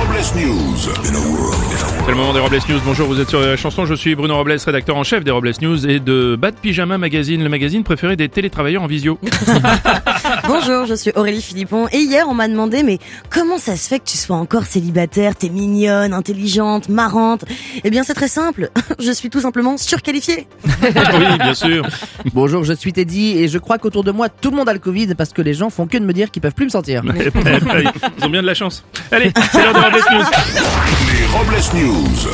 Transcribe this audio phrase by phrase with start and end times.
[0.00, 0.76] Robles News.
[0.78, 2.80] C'est le moment des Robles News.
[2.86, 3.84] Bonjour, vous êtes sur la chanson.
[3.84, 7.42] Je suis Bruno Robles, rédacteur en chef des Robles News et de Bad Pyjama Magazine,
[7.42, 9.18] le magazine préféré des télétravailleurs en visio.
[10.48, 13.98] Bonjour, je suis Aurélie Philippon et hier on m'a demandé mais comment ça se fait
[13.98, 15.36] que tu sois encore célibataire?
[15.36, 17.44] T'es mignonne, intelligente, marrante.
[17.84, 20.46] Eh bien c'est très simple, je suis tout simplement surqualifiée.
[20.82, 21.86] oui, bien sûr.
[22.32, 24.78] Bonjour, je suis Teddy et je crois qu'autour de moi tout le monde a le
[24.78, 27.02] Covid parce que les gens font que de me dire qu'ils peuvent plus me sentir.
[27.04, 28.82] Ils ont bien de la chance.
[29.12, 30.24] Allez, c'est l'heure Robles News.
[31.08, 32.30] Les Robles News.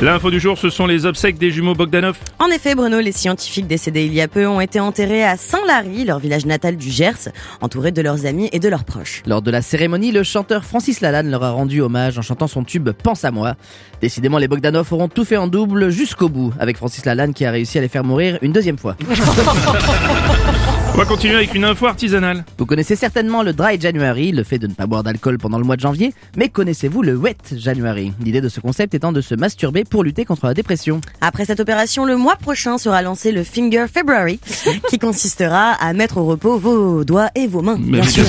[0.00, 2.16] L'info du jour, ce sont les obsèques des jumeaux Bogdanov.
[2.38, 6.04] En effet Bruno, les scientifiques décédés il y a peu ont été enterrés à Saint-Lary,
[6.04, 9.24] leur village natal du Gers, entourés de leurs amis et de leurs proches.
[9.26, 12.62] Lors de la cérémonie, le chanteur Francis Lalanne leur a rendu hommage en chantant son
[12.62, 13.56] tube Pense à moi.
[14.00, 17.50] Décidément, les Bogdanov auront tout fait en double jusqu'au bout, avec Francis Lalanne qui a
[17.50, 18.94] réussi à les faire mourir une deuxième fois.
[20.98, 22.44] On va continuer avec une info artisanale.
[22.58, 25.62] Vous connaissez certainement le Dry January, le fait de ne pas boire d'alcool pendant le
[25.62, 28.12] mois de janvier, mais connaissez-vous le Wet January?
[28.20, 31.00] L'idée de ce concept étant de se masturber pour lutter contre la dépression.
[31.20, 34.40] Après cette opération, le mois prochain sera lancé le Finger February,
[34.88, 37.78] qui consistera à mettre au repos vos doigts et vos mains.
[37.78, 38.24] Bien oui, sûr.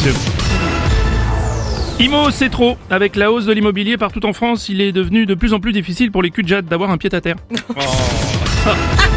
[2.00, 2.78] Imo, c'est trop.
[2.92, 5.72] Avec la hausse de l'immobilier partout en France, il est devenu de plus en plus
[5.72, 7.38] difficile pour les cul d'avoir un pied à terre.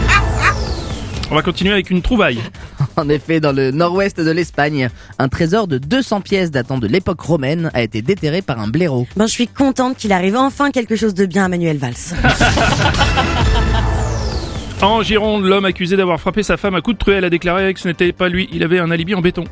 [1.32, 2.40] On va continuer avec une trouvaille.
[2.96, 7.20] En effet, dans le nord-ouest de l'Espagne, un trésor de 200 pièces datant de l'époque
[7.20, 9.06] romaine a été déterré par un blaireau.
[9.16, 11.94] Ben, je suis contente qu'il arrive enfin quelque chose de bien à Manuel Valls.
[14.82, 17.78] En Gironde, l'homme accusé d'avoir frappé sa femme à coups de truelle a déclaré que
[17.78, 19.44] ce n'était pas lui, il avait un alibi en béton.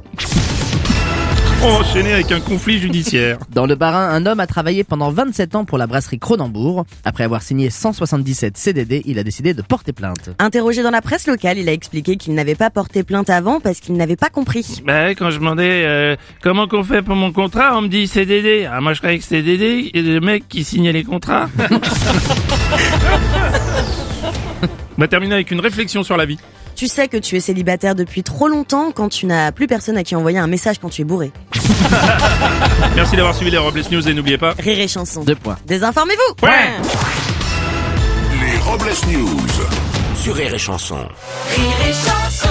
[1.62, 3.36] On va enchaîner avec un conflit judiciaire.
[3.50, 6.86] Dans le Bas-Rhin, un homme a travaillé pendant 27 ans pour la brasserie Cronenbourg.
[7.04, 10.30] Après avoir signé 177 CDD, il a décidé de porter plainte.
[10.38, 13.80] Interrogé dans la presse locale, il a expliqué qu'il n'avait pas porté plainte avant parce
[13.80, 14.80] qu'il n'avait pas compris.
[14.86, 18.66] Bah, quand je demandais euh, comment qu'on fait pour mon contrat, on me dit CDD.
[18.70, 21.50] Ah, moi je croyais que CDD, et le mec qui signait les contrats.
[24.96, 26.38] On va terminer avec une réflexion sur la vie.
[26.80, 30.02] Tu sais que tu es célibataire depuis trop longtemps quand tu n'as plus personne à
[30.02, 31.30] qui envoyer un message quand tu es bourré.
[32.96, 34.54] Merci d'avoir suivi les Robles News et n'oubliez pas...
[34.58, 35.22] Rire et chanson.
[35.22, 35.58] Deux points.
[35.66, 36.70] Désinformez-vous Ouais.
[38.40, 39.46] Les Robles News.
[40.14, 40.96] Sur Rire et Chanson.
[41.54, 42.49] Rire et chanson